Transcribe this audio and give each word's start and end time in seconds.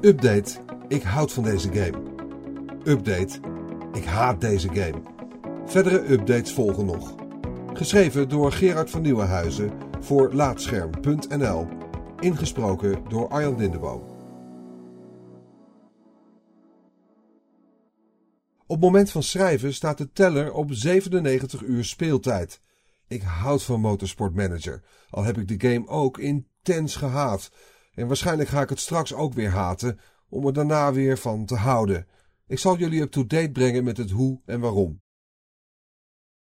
Update, 0.00 0.52
ik 0.88 1.02
houd 1.02 1.32
van 1.32 1.42
deze 1.42 1.72
game. 1.72 2.02
Update, 2.84 3.40
ik 3.92 4.04
haat 4.04 4.40
deze 4.40 4.68
game. 4.68 5.02
Verdere 5.66 6.12
updates 6.12 6.52
volgen 6.52 6.86
nog. 6.86 7.14
Geschreven 7.72 8.28
door 8.28 8.52
Gerard 8.52 8.90
van 8.90 9.02
Nieuwenhuizen 9.02 9.72
voor 10.00 10.32
Laatscherm.nl. 10.32 11.68
Ingesproken 12.20 13.04
door 13.08 13.28
Arjan 13.28 13.56
Lindeboom. 13.56 14.12
Op 18.66 18.80
moment 18.80 19.10
van 19.10 19.22
schrijven 19.22 19.74
staat 19.74 19.98
de 19.98 20.12
teller 20.12 20.52
op 20.52 20.72
97 20.72 21.62
uur 21.62 21.84
speeltijd. 21.84 22.60
Ik 23.08 23.22
houd 23.22 23.62
van 23.62 23.80
Motorsport 23.80 24.34
Manager, 24.34 24.82
al 25.10 25.24
heb 25.24 25.38
ik 25.38 25.48
de 25.48 25.68
game 25.68 25.88
ook 25.88 26.18
intens 26.18 26.96
gehaat. 26.96 27.50
En 27.94 28.06
waarschijnlijk 28.06 28.48
ga 28.48 28.62
ik 28.62 28.68
het 28.68 28.80
straks 28.80 29.14
ook 29.14 29.34
weer 29.34 29.50
haten, 29.50 29.98
om 30.28 30.46
er 30.46 30.52
daarna 30.52 30.92
weer 30.92 31.18
van 31.18 31.44
te 31.44 31.56
houden. 31.56 32.06
Ik 32.46 32.58
zal 32.58 32.76
jullie 32.78 33.00
up-to-date 33.00 33.50
brengen 33.50 33.84
met 33.84 33.96
het 33.96 34.10
hoe 34.10 34.40
en 34.44 34.60
waarom. 34.60 35.00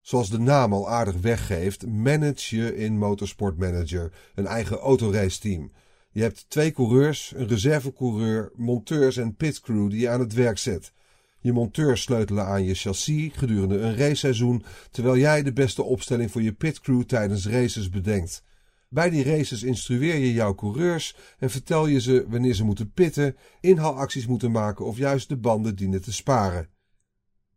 Zoals 0.00 0.30
de 0.30 0.38
naam 0.38 0.72
al 0.72 0.88
aardig 0.90 1.20
weggeeft, 1.20 1.86
manage 1.86 2.56
je 2.56 2.76
in 2.76 2.98
Motorsport 2.98 3.58
Manager 3.58 4.12
een 4.34 4.46
eigen 4.46 4.78
autoraceteam. 4.78 5.72
Je 6.10 6.22
hebt 6.22 6.50
twee 6.50 6.72
coureurs, 6.72 7.32
een 7.36 7.48
reservecoureur, 7.48 8.52
monteurs 8.54 9.16
en 9.16 9.34
pitcrew 9.34 9.90
die 9.90 10.00
je 10.00 10.08
aan 10.08 10.20
het 10.20 10.32
werk 10.32 10.58
zet. 10.58 10.92
Je 11.38 11.52
monteurs 11.52 12.02
sleutelen 12.02 12.46
aan 12.46 12.64
je 12.64 12.74
chassis 12.74 13.32
gedurende 13.32 13.78
een 13.78 13.96
raceseizoen, 13.96 14.64
terwijl 14.90 15.16
jij 15.16 15.42
de 15.42 15.52
beste 15.52 15.82
opstelling 15.82 16.30
voor 16.30 16.42
je 16.42 16.52
pitcrew 16.52 17.02
tijdens 17.02 17.46
races 17.46 17.88
bedenkt. 17.88 18.44
Bij 18.88 19.10
die 19.10 19.24
races 19.24 19.62
instrueer 19.62 20.16
je 20.16 20.32
jouw 20.32 20.54
coureurs 20.54 21.16
en 21.38 21.50
vertel 21.50 21.86
je 21.86 22.00
ze 22.00 22.26
wanneer 22.28 22.54
ze 22.54 22.64
moeten 22.64 22.90
pitten, 22.92 23.36
inhaalacties 23.60 24.26
moeten 24.26 24.50
maken 24.50 24.84
of 24.84 24.96
juist 24.96 25.28
de 25.28 25.36
banden 25.36 25.76
dienen 25.76 26.02
te 26.02 26.12
sparen. 26.12 26.68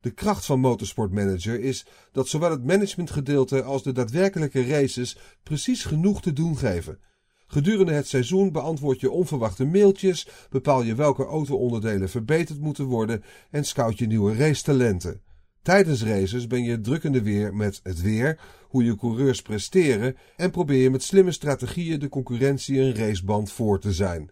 De 0.01 0.11
kracht 0.11 0.45
van 0.45 0.59
Motorsport 0.59 1.11
Manager 1.11 1.59
is 1.59 1.85
dat 2.11 2.27
zowel 2.27 2.51
het 2.51 2.65
managementgedeelte 2.65 3.63
als 3.63 3.83
de 3.83 3.91
daadwerkelijke 3.91 4.65
races 4.65 5.17
precies 5.43 5.83
genoeg 5.85 6.21
te 6.21 6.33
doen 6.33 6.57
geven. 6.57 6.99
Gedurende 7.47 7.91
het 7.91 8.07
seizoen 8.07 8.51
beantwoord 8.51 8.99
je 8.99 9.11
onverwachte 9.11 9.65
mailtjes, 9.65 10.27
bepaal 10.49 10.81
je 10.81 10.95
welke 10.95 11.25
auto-onderdelen 11.25 12.09
verbeterd 12.09 12.59
moeten 12.59 12.85
worden 12.85 13.23
en 13.51 13.65
scout 13.65 13.97
je 13.97 14.07
nieuwe 14.07 14.35
racetalenten. 14.35 15.21
Tijdens 15.61 16.03
races 16.03 16.47
ben 16.47 16.63
je 16.63 16.79
drukkende 16.79 17.21
weer 17.21 17.55
met 17.55 17.79
het 17.83 18.01
weer, 18.01 18.39
hoe 18.67 18.83
je 18.83 18.95
coureurs 18.95 19.41
presteren 19.41 20.17
en 20.35 20.51
probeer 20.51 20.81
je 20.81 20.89
met 20.89 21.03
slimme 21.03 21.31
strategieën 21.31 21.99
de 21.99 22.09
concurrentie 22.09 22.79
een 22.79 22.95
raceband 22.95 23.51
voor 23.51 23.79
te 23.79 23.93
zijn. 23.93 24.31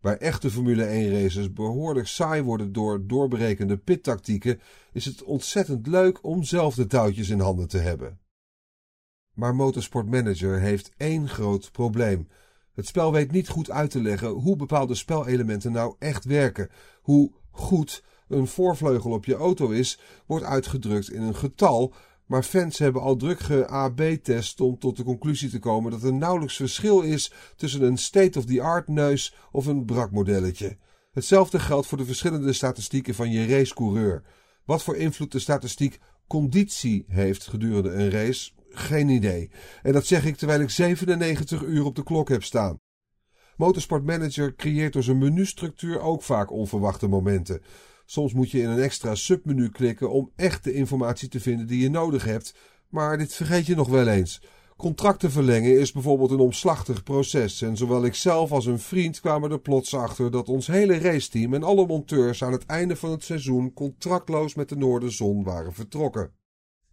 Waar 0.00 0.16
echte 0.16 0.50
Formule 0.50 0.84
1 0.84 1.22
races 1.22 1.52
behoorlijk 1.52 2.06
saai 2.06 2.42
worden 2.42 2.72
door 2.72 3.06
doorberekende 3.06 3.76
pittactieken, 3.76 4.60
is 4.92 5.04
het 5.04 5.22
ontzettend 5.22 5.86
leuk 5.86 6.24
om 6.24 6.42
zelf 6.42 6.74
de 6.74 6.86
touwtjes 6.86 7.28
in 7.28 7.40
handen 7.40 7.68
te 7.68 7.78
hebben. 7.78 8.18
Maar 9.34 9.54
Motorsport 9.54 10.06
Manager 10.10 10.60
heeft 10.60 10.92
één 10.96 11.28
groot 11.28 11.72
probleem. 11.72 12.28
Het 12.72 12.86
spel 12.86 13.12
weet 13.12 13.32
niet 13.32 13.48
goed 13.48 13.70
uit 13.70 13.90
te 13.90 14.02
leggen 14.02 14.28
hoe 14.28 14.56
bepaalde 14.56 14.94
spelelementen 14.94 15.72
nou 15.72 15.94
echt 15.98 16.24
werken, 16.24 16.70
hoe 17.00 17.32
goed 17.50 18.04
een 18.30 18.46
voorvleugel 18.46 19.10
op 19.10 19.24
je 19.24 19.34
auto 19.34 19.70
is, 19.70 19.98
wordt 20.26 20.44
uitgedrukt 20.44 21.10
in 21.10 21.22
een 21.22 21.36
getal, 21.36 21.94
maar 22.26 22.42
fans 22.42 22.78
hebben 22.78 23.02
al 23.02 23.16
druk 23.16 23.40
ge-AB-test 23.40 24.60
om 24.60 24.78
tot 24.78 24.96
de 24.96 25.02
conclusie 25.02 25.50
te 25.50 25.58
komen 25.58 25.90
dat 25.90 26.02
er 26.02 26.14
nauwelijks 26.14 26.56
verschil 26.56 27.00
is 27.00 27.32
tussen 27.56 27.82
een 27.82 27.98
state-of-the-art 27.98 28.88
neus 28.88 29.34
of 29.52 29.66
een 29.66 29.84
brakmodelletje. 29.84 30.76
Hetzelfde 31.10 31.58
geldt 31.58 31.86
voor 31.86 31.98
de 31.98 32.04
verschillende 32.04 32.52
statistieken 32.52 33.14
van 33.14 33.30
je 33.30 33.46
racecoureur. 33.46 34.22
Wat 34.64 34.82
voor 34.82 34.96
invloed 34.96 35.32
de 35.32 35.38
statistiek 35.38 36.00
conditie 36.26 37.04
heeft 37.08 37.46
gedurende 37.46 37.90
een 37.90 38.10
race, 38.10 38.50
geen 38.68 39.08
idee. 39.08 39.50
En 39.82 39.92
dat 39.92 40.06
zeg 40.06 40.24
ik 40.24 40.36
terwijl 40.36 40.60
ik 40.60 40.70
97 40.70 41.62
uur 41.62 41.84
op 41.84 41.96
de 41.96 42.02
klok 42.02 42.28
heb 42.28 42.44
staan. 42.44 42.78
Motorsport 43.56 44.04
Manager 44.04 44.54
creëert 44.54 44.92
door 44.92 45.02
zijn 45.02 45.18
menustructuur 45.18 46.00
ook 46.00 46.22
vaak 46.22 46.50
onverwachte 46.50 47.08
momenten. 47.08 47.62
Soms 48.10 48.32
moet 48.32 48.50
je 48.50 48.60
in 48.60 48.68
een 48.68 48.80
extra 48.80 49.14
submenu 49.14 49.68
klikken 49.68 50.10
om 50.10 50.30
echt 50.36 50.64
de 50.64 50.72
informatie 50.72 51.28
te 51.28 51.40
vinden 51.40 51.66
die 51.66 51.82
je 51.82 51.90
nodig 51.90 52.24
hebt, 52.24 52.54
maar 52.88 53.18
dit 53.18 53.34
vergeet 53.34 53.66
je 53.66 53.74
nog 53.74 53.88
wel 53.88 54.08
eens. 54.08 54.42
Contracten 54.76 55.30
verlengen 55.30 55.78
is 55.78 55.92
bijvoorbeeld 55.92 56.30
een 56.30 56.38
omslachtig 56.38 57.02
proces 57.02 57.62
en 57.62 57.76
zowel 57.76 58.04
ik 58.04 58.14
zelf 58.14 58.52
als 58.52 58.66
een 58.66 58.78
vriend 58.78 59.20
kwamen 59.20 59.50
er 59.50 59.60
plots 59.60 59.94
achter 59.94 60.30
dat 60.30 60.48
ons 60.48 60.66
hele 60.66 60.98
raceteam 60.98 61.54
en 61.54 61.62
alle 61.62 61.86
monteurs 61.86 62.44
aan 62.44 62.52
het 62.52 62.66
einde 62.66 62.96
van 62.96 63.10
het 63.10 63.24
seizoen 63.24 63.72
contractloos 63.72 64.54
met 64.54 64.68
de 64.68 64.76
Noorderzon 64.76 65.42
waren 65.44 65.72
vertrokken. 65.72 66.32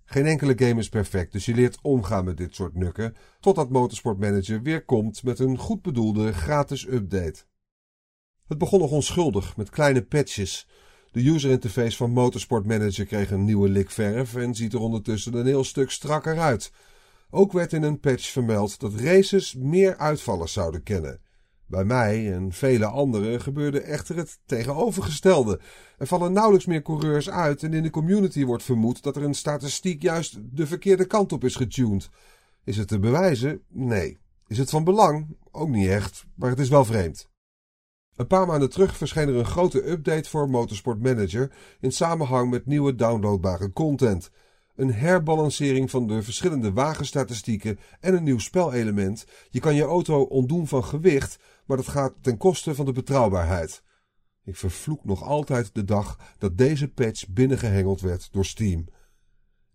Geen 0.06 0.26
enkele 0.26 0.54
game 0.58 0.80
is 0.80 0.90
perfect, 0.90 1.32
dus 1.32 1.46
je 1.46 1.54
leert 1.54 1.80
omgaan 1.82 2.26
met 2.26 2.38
dit 2.38 2.56
soort 2.56 2.76
nukken, 2.76 3.16
totdat 3.40 3.70
Motorsport 3.70 4.20
Manager 4.20 4.62
weer 4.62 4.86
komt 4.86 5.24
met 5.24 5.40
een 5.40 5.58
goed 5.58 5.82
bedoelde 5.82 6.34
gratis 6.34 6.88
update. 6.88 7.44
Het 8.48 8.58
begon 8.58 8.80
nog 8.80 8.92
onschuldig, 8.92 9.58
met 9.58 9.70
kleine 9.70 10.02
patches. 10.02 10.68
De 11.18 11.30
user 11.30 11.52
interface 11.52 11.98
van 11.98 12.12
Motorsport 12.12 12.66
Manager 12.66 13.06
kreeg 13.06 13.32
een 13.32 13.46
nieuwe 13.46 13.70
lik 13.70 13.90
verf 13.92 14.36
en 14.36 14.56
ziet 14.56 14.74
er 14.74 14.80
ondertussen 14.80 15.34
een 15.34 15.46
heel 15.46 15.64
stuk 15.64 15.92
strakker 15.92 16.40
uit. 16.40 16.72
Ook 17.30 17.52
werd 17.52 17.74
in 17.74 17.84
een 17.84 18.00
patch 18.00 18.32
vermeld 18.32 18.80
dat 18.80 18.94
races 18.94 19.56
meer 19.56 19.98
uitvallers 19.98 20.54
zouden 20.54 20.84
kennen. 20.84 21.20
Bij 21.66 21.84
mij 21.84 22.34
en 22.34 22.52
vele 22.52 22.86
anderen 22.86 23.42
gebeurde 23.42 23.82
echter 23.82 24.16
het 24.16 24.40
tegenovergestelde. 24.46 25.60
Er 25.98 26.08
vallen 26.08 26.34
nauwelijks 26.34 26.66
meer 26.66 26.82
coureurs 26.82 27.30
uit 27.30 27.64
en 27.64 27.74
in 27.74 27.84
de 27.84 27.90
community 27.90 28.46
wordt 28.46 28.64
vermoed 28.64 29.04
dat 29.04 29.16
er 29.16 29.24
een 29.24 29.34
statistiek 29.34 30.02
juist 30.02 30.38
de 30.42 30.68
verkeerde 30.68 31.06
kant 31.06 31.32
op 31.32 31.44
is 31.44 31.56
getuned. 31.56 32.10
Is 32.64 32.78
het 32.78 32.88
te 32.88 33.00
bewijzen? 33.00 33.62
Nee. 33.68 34.18
Is 34.48 34.58
het 34.58 34.70
van 34.70 34.84
belang? 34.84 35.38
Ook 35.52 35.70
niet 35.70 35.90
echt, 35.90 36.26
maar 36.36 36.50
het 36.50 36.60
is 36.60 36.70
wel 36.70 36.86
vreemd. 36.86 37.30
Een 38.18 38.28
paar 38.28 38.48
maanden 38.48 38.70
terug 38.70 38.98
verscheen 38.98 39.28
er 39.28 39.36
een 39.36 39.46
grote 39.46 39.90
update 39.90 40.30
voor 40.30 40.50
Motorsport 40.50 41.02
Manager 41.02 41.52
in 41.80 41.92
samenhang 41.92 42.50
met 42.50 42.66
nieuwe 42.66 42.96
downloadbare 42.96 43.74
content. 43.74 44.32
Een 44.76 44.94
herbalancering 44.94 45.90
van 45.90 46.08
de 46.08 46.24
verschillende 46.24 46.74
wagenstatistieken 46.74 47.80
en 48.00 48.14
een 48.14 48.24
nieuw 48.24 48.40
spelelement. 48.40 49.26
Je 49.50 49.60
kan 49.60 49.76
je 49.76 49.84
auto 49.84 50.22
ontdoen 50.22 50.68
van 50.68 50.84
gewicht, 50.84 51.40
maar 51.66 51.78
dat 51.78 51.88
gaat 51.88 52.14
ten 52.22 52.38
koste 52.38 52.76
van 52.76 52.86
de 52.86 52.92
betrouwbaarheid. 52.92 53.84
Ik 54.44 54.56
vervloek 54.56 55.06
nog 55.06 55.24
altijd 55.24 55.70
de 55.74 55.84
dag 55.84 56.20
dat 56.38 56.58
deze 56.58 56.88
patch 56.88 57.28
binnengehengeld 57.28 58.02
werd 58.02 58.30
door 58.32 58.46
Steam. 58.46 58.86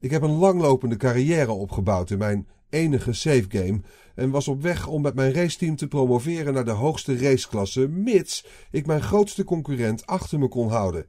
Ik 0.02 0.10
heb 0.10 0.22
een 0.22 0.38
langlopende 0.38 0.96
carrière 0.96 1.52
opgebouwd 1.52 2.10
in 2.10 2.18
mijn 2.18 2.48
enige 2.68 3.12
save 3.12 3.44
game 3.48 3.80
en 4.14 4.30
was 4.30 4.48
op 4.48 4.62
weg 4.62 4.86
om 4.86 5.02
met 5.02 5.14
mijn 5.14 5.32
raceteam 5.32 5.76
te 5.76 5.88
promoveren 5.88 6.54
naar 6.54 6.64
de 6.64 6.70
hoogste 6.70 7.16
raceklasse, 7.18 7.88
mits 7.88 8.46
ik 8.70 8.86
mijn 8.86 9.02
grootste 9.02 9.44
concurrent 9.44 10.06
achter 10.06 10.38
me 10.38 10.48
kon 10.48 10.68
houden. 10.68 11.06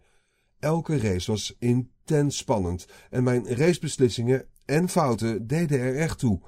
Elke 0.59 0.97
race 0.97 1.31
was 1.31 1.55
intens 1.59 2.37
spannend 2.37 2.87
en 3.09 3.23
mijn 3.23 3.55
racebeslissingen 3.55 4.45
en 4.65 4.89
fouten 4.89 5.47
deden 5.47 5.79
er 5.79 5.95
echt 5.95 6.19
toe. 6.19 6.41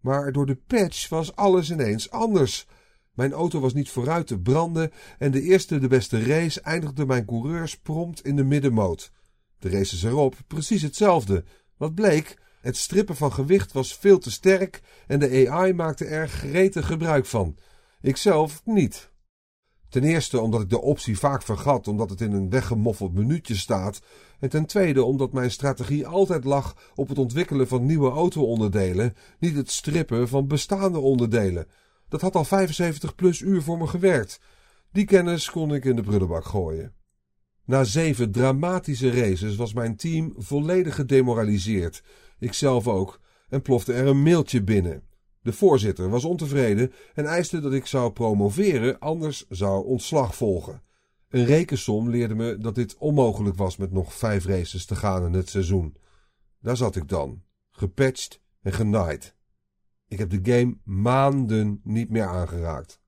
Maar 0.00 0.32
door 0.32 0.46
de 0.46 0.58
patch 0.66 1.08
was 1.08 1.36
alles 1.36 1.70
ineens 1.70 2.10
anders. 2.10 2.66
Mijn 3.14 3.32
auto 3.32 3.60
was 3.60 3.74
niet 3.74 3.90
vooruit 3.90 4.26
te 4.26 4.40
branden 4.40 4.90
en 5.18 5.30
de 5.30 5.42
eerste 5.42 5.78
de 5.78 5.88
beste 5.88 6.22
race 6.22 6.60
eindigde 6.60 7.06
mijn 7.06 7.24
coureurs 7.24 7.78
prompt 7.78 8.24
in 8.24 8.36
de 8.36 8.44
middenmoot. 8.44 9.12
De 9.58 9.70
races 9.70 10.02
erop 10.02 10.36
precies 10.46 10.82
hetzelfde. 10.82 11.44
Wat 11.82 11.94
bleek? 11.94 12.38
Het 12.60 12.76
strippen 12.76 13.16
van 13.16 13.32
gewicht 13.32 13.72
was 13.72 13.96
veel 13.96 14.18
te 14.18 14.30
sterk 14.30 14.82
en 15.06 15.18
de 15.18 15.50
AI 15.50 15.72
maakte 15.72 16.04
er 16.04 16.28
gretig 16.28 16.86
gebruik 16.86 17.26
van. 17.26 17.56
Ikzelf 18.00 18.62
niet. 18.64 19.10
Ten 19.88 20.04
eerste 20.04 20.40
omdat 20.40 20.60
ik 20.60 20.70
de 20.70 20.80
optie 20.80 21.18
vaak 21.18 21.42
vergat 21.42 21.88
omdat 21.88 22.10
het 22.10 22.20
in 22.20 22.32
een 22.32 22.50
weggemoffeld 22.50 23.14
minuutje 23.14 23.56
staat. 23.56 24.00
En 24.40 24.48
ten 24.48 24.66
tweede 24.66 25.04
omdat 25.04 25.32
mijn 25.32 25.50
strategie 25.50 26.06
altijd 26.06 26.44
lag 26.44 26.76
op 26.94 27.08
het 27.08 27.18
ontwikkelen 27.18 27.68
van 27.68 27.86
nieuwe 27.86 28.10
auto-onderdelen, 28.10 29.16
niet 29.38 29.56
het 29.56 29.70
strippen 29.70 30.28
van 30.28 30.46
bestaande 30.46 30.98
onderdelen. 30.98 31.66
Dat 32.08 32.20
had 32.20 32.34
al 32.34 32.44
75 32.44 33.14
plus 33.14 33.40
uur 33.40 33.62
voor 33.62 33.78
me 33.78 33.86
gewerkt. 33.86 34.40
Die 34.92 35.04
kennis 35.04 35.50
kon 35.50 35.74
ik 35.74 35.84
in 35.84 35.96
de 35.96 36.02
prullenbak 36.02 36.44
gooien. 36.44 37.01
Na 37.72 37.84
zeven 37.84 38.32
dramatische 38.32 39.10
races 39.10 39.56
was 39.56 39.72
mijn 39.72 39.96
team 39.96 40.34
volledig 40.36 40.94
gedemoraliseerd. 40.94 42.02
Ikzelf 42.38 42.88
ook. 42.88 43.20
En 43.48 43.62
plofte 43.62 43.92
er 43.92 44.06
een 44.06 44.22
mailtje 44.22 44.62
binnen. 44.62 45.02
De 45.42 45.52
voorzitter 45.52 46.08
was 46.08 46.24
ontevreden 46.24 46.92
en 47.14 47.26
eiste 47.26 47.60
dat 47.60 47.72
ik 47.72 47.86
zou 47.86 48.12
promoveren, 48.12 48.98
anders 48.98 49.46
zou 49.48 49.84
ontslag 49.84 50.34
volgen. 50.34 50.82
Een 51.28 51.44
rekensom 51.44 52.10
leerde 52.10 52.34
me 52.34 52.58
dat 52.58 52.74
dit 52.74 52.96
onmogelijk 52.96 53.56
was 53.56 53.76
met 53.76 53.92
nog 53.92 54.14
vijf 54.14 54.44
races 54.44 54.84
te 54.84 54.96
gaan 54.96 55.26
in 55.26 55.32
het 55.32 55.48
seizoen. 55.48 55.96
Daar 56.60 56.76
zat 56.76 56.96
ik 56.96 57.08
dan, 57.08 57.42
gepatcht 57.70 58.40
en 58.62 58.72
genaaid. 58.72 59.36
Ik 60.08 60.18
heb 60.18 60.30
de 60.30 60.52
game 60.52 60.78
maanden 60.84 61.80
niet 61.84 62.10
meer 62.10 62.26
aangeraakt. 62.26 63.00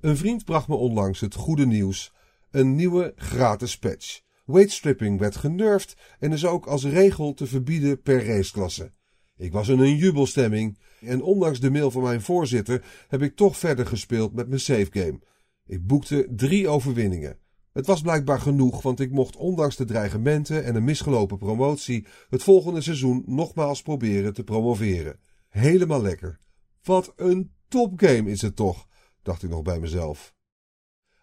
Een 0.00 0.16
vriend 0.16 0.44
bracht 0.44 0.68
me 0.68 0.74
onlangs 0.74 1.20
het 1.20 1.34
goede 1.34 1.66
nieuws: 1.66 2.14
een 2.56 2.74
nieuwe 2.74 3.12
gratis 3.16 3.78
patch. 3.78 4.20
Weightstripping 4.44 5.18
werd 5.18 5.36
genurfd 5.36 5.96
en 6.18 6.32
is 6.32 6.46
ook 6.46 6.66
als 6.66 6.84
regel 6.84 7.34
te 7.34 7.46
verbieden 7.46 8.02
per 8.02 8.26
raceklasse. 8.26 8.92
Ik 9.36 9.52
was 9.52 9.68
in 9.68 9.78
een 9.78 9.96
jubelstemming 9.96 10.78
en 11.00 11.22
ondanks 11.22 11.60
de 11.60 11.70
mail 11.70 11.90
van 11.90 12.02
mijn 12.02 12.22
voorzitter 12.22 12.84
heb 13.08 13.22
ik 13.22 13.36
toch 13.36 13.56
verder 13.56 13.86
gespeeld 13.86 14.34
met 14.34 14.48
mijn 14.48 14.60
savegame. 14.60 15.20
Ik 15.66 15.86
boekte 15.86 16.28
drie 16.30 16.68
overwinningen. 16.68 17.38
Het 17.72 17.86
was 17.86 18.00
blijkbaar 18.00 18.40
genoeg, 18.40 18.82
want 18.82 19.00
ik 19.00 19.10
mocht 19.10 19.36
ondanks 19.36 19.76
de 19.76 19.84
dreigementen 19.84 20.64
en 20.64 20.74
een 20.74 20.84
misgelopen 20.84 21.38
promotie 21.38 22.06
het 22.28 22.42
volgende 22.42 22.80
seizoen 22.80 23.22
nogmaals 23.26 23.82
proberen 23.82 24.34
te 24.34 24.44
promoveren. 24.44 25.20
Helemaal 25.48 26.02
lekker. 26.02 26.38
Wat 26.82 27.12
een 27.16 27.52
topgame 27.68 28.30
is 28.30 28.42
het 28.42 28.56
toch, 28.56 28.86
dacht 29.22 29.42
ik 29.42 29.50
nog 29.50 29.62
bij 29.62 29.80
mezelf. 29.80 30.35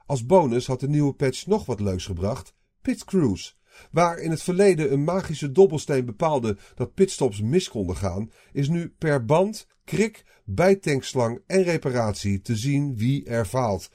Als 0.06 0.26
bonus 0.26 0.68
had 0.68 0.80
de 0.80 0.90
nieuwe 0.90 1.14
patch 1.14 1.48
nog 1.48 1.66
wat 1.66 1.80
leuks 1.80 2.06
gebracht: 2.06 2.54
Pit 2.82 3.06
Cruise. 3.06 3.54
Waar 3.92 4.18
in 4.18 4.30
het 4.30 4.44
verleden 4.44 4.92
een 4.92 5.04
magische 5.04 5.52
dobbelsteen 5.52 6.06
bepaalde 6.06 6.58
dat 6.76 6.94
pitstops 6.94 7.42
mis 7.42 7.70
konden 7.70 7.96
gaan, 7.96 8.32
is 8.52 8.70
nu 8.70 8.96
per 8.98 9.26
band, 9.26 9.68
krik, 9.84 10.26
bijtankslang 10.46 11.42
en 11.48 11.64
reparatie 11.64 12.42
te 12.42 12.56
zien 12.56 12.98
wie 12.98 13.26
er 13.26 13.46
faalt. 13.46 13.90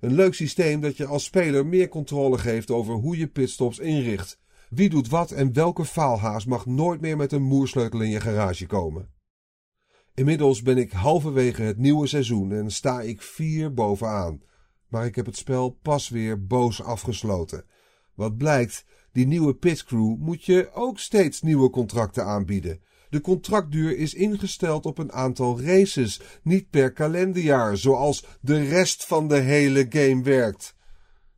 Een 0.00 0.14
leuk 0.14 0.34
systeem 0.34 0.80
dat 0.80 0.96
je 0.96 1.06
als 1.06 1.24
speler 1.24 1.66
meer 1.66 1.88
controle 1.88 2.38
geeft 2.38 2.70
over 2.70 2.94
hoe 2.94 3.18
je 3.18 3.26
pitstops 3.26 3.78
inricht. 3.78 4.38
Wie 4.70 4.88
doet 4.88 5.08
wat 5.08 5.30
en 5.30 5.52
welke 5.52 5.84
faalhaas 5.84 6.44
mag 6.44 6.66
nooit 6.66 7.00
meer 7.00 7.16
met 7.16 7.32
een 7.32 7.42
moersleutel 7.42 8.00
in 8.00 8.10
je 8.10 8.20
garage 8.20 8.66
komen. 8.66 9.12
Inmiddels 10.14 10.62
ben 10.62 10.76
ik 10.78 10.92
halverwege 10.92 11.62
het 11.62 11.78
nieuwe 11.78 12.06
seizoen 12.06 12.52
en 12.52 12.70
sta 12.70 13.00
ik 13.00 13.22
vier 13.22 13.74
bovenaan. 13.74 14.42
Maar 14.94 15.06
ik 15.06 15.14
heb 15.14 15.26
het 15.26 15.36
spel 15.36 15.78
pas 15.82 16.08
weer 16.08 16.46
boos 16.46 16.82
afgesloten. 16.82 17.64
Wat 18.14 18.36
blijkt, 18.36 18.84
die 19.12 19.26
nieuwe 19.26 19.54
pitcrew 19.54 20.16
moet 20.18 20.44
je 20.44 20.70
ook 20.72 20.98
steeds 20.98 21.42
nieuwe 21.42 21.70
contracten 21.70 22.24
aanbieden. 22.24 22.80
De 23.08 23.20
contractduur 23.20 23.96
is 23.96 24.14
ingesteld 24.14 24.86
op 24.86 24.98
een 24.98 25.12
aantal 25.12 25.60
races, 25.60 26.20
niet 26.42 26.70
per 26.70 26.92
kalenderjaar, 26.92 27.76
zoals 27.76 28.24
de 28.40 28.62
rest 28.62 29.04
van 29.04 29.28
de 29.28 29.38
hele 29.38 29.86
game 29.88 30.22
werkt. 30.22 30.74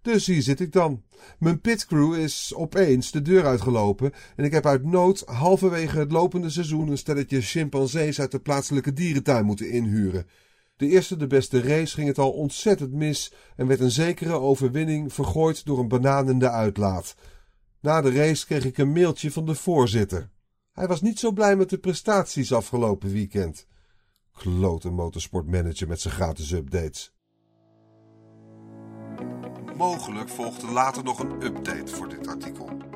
Dus 0.02 0.26
hier 0.26 0.42
zit 0.42 0.60
ik 0.60 0.72
dan. 0.72 1.02
Mijn 1.38 1.60
pitcrew 1.60 2.14
is 2.14 2.52
opeens 2.56 3.10
de 3.10 3.22
deur 3.22 3.46
uitgelopen 3.46 4.12
en 4.36 4.44
ik 4.44 4.52
heb 4.52 4.66
uit 4.66 4.84
nood 4.84 5.22
halverwege 5.26 5.98
het 5.98 6.12
lopende 6.12 6.50
seizoen 6.50 6.88
een 6.88 6.98
stelletje 6.98 7.40
chimpansees 7.40 8.20
uit 8.20 8.30
de 8.30 8.40
plaatselijke 8.40 8.92
dierentuin 8.92 9.44
moeten 9.44 9.70
inhuren. 9.70 10.26
De 10.76 10.86
eerste 10.86 11.16
de 11.16 11.26
beste 11.26 11.60
race 11.60 11.94
ging 11.94 12.08
het 12.08 12.18
al 12.18 12.30
ontzettend 12.30 12.92
mis 12.92 13.32
en 13.56 13.66
werd 13.66 13.80
een 13.80 13.90
zekere 13.90 14.32
overwinning 14.32 15.12
vergooid 15.12 15.64
door 15.64 15.78
een 15.78 15.88
bananende 15.88 16.50
uitlaat. 16.50 17.14
Na 17.80 18.00
de 18.00 18.10
race 18.10 18.46
kreeg 18.46 18.64
ik 18.64 18.78
een 18.78 18.92
mailtje 18.92 19.32
van 19.32 19.46
de 19.46 19.54
voorzitter. 19.54 20.30
Hij 20.72 20.86
was 20.86 21.00
niet 21.00 21.18
zo 21.18 21.32
blij 21.32 21.56
met 21.56 21.70
de 21.70 21.78
prestaties 21.78 22.52
afgelopen 22.52 23.12
weekend. 23.12 23.66
Klote 24.32 24.90
motorsportmanager 24.90 25.88
met 25.88 26.00
zijn 26.00 26.14
gratis 26.14 26.52
updates. 26.52 27.14
Mogelijk 29.76 30.28
volgde 30.28 30.70
later 30.70 31.04
nog 31.04 31.18
een 31.18 31.42
update 31.42 31.92
voor 31.94 32.08
dit 32.08 32.26
artikel. 32.26 32.95